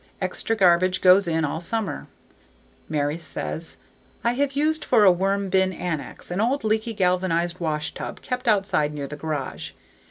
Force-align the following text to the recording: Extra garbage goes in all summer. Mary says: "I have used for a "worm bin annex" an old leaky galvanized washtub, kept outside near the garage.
Extra 0.19 0.55
garbage 0.55 0.99
goes 0.99 1.27
in 1.27 1.45
all 1.45 1.61
summer. 1.61 2.07
Mary 2.89 3.19
says: 3.19 3.77
"I 4.23 4.33
have 4.33 4.53
used 4.53 4.83
for 4.83 5.03
a 5.03 5.11
"worm 5.11 5.49
bin 5.49 5.71
annex" 5.71 6.31
an 6.31 6.41
old 6.41 6.63
leaky 6.63 6.95
galvanized 6.95 7.59
washtub, 7.59 8.23
kept 8.23 8.47
outside 8.47 8.95
near 8.95 9.05
the 9.05 9.15
garage. 9.15 9.73